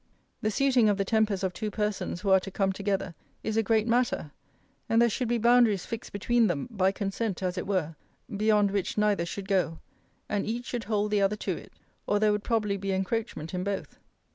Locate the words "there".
4.99-5.11, 12.17-12.31